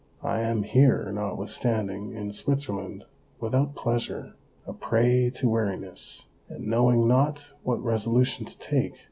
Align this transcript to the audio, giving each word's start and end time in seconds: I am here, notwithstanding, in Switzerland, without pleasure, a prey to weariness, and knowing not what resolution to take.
I 0.23 0.39
am 0.41 0.63
here, 0.63 1.11
notwithstanding, 1.13 2.13
in 2.15 2.31
Switzerland, 2.31 3.03
without 3.39 3.75
pleasure, 3.75 4.33
a 4.65 4.73
prey 4.73 5.29
to 5.35 5.47
weariness, 5.47 6.25
and 6.49 6.65
knowing 6.65 7.07
not 7.07 7.51
what 7.61 7.83
resolution 7.83 8.45
to 8.45 8.57
take. 8.57 8.95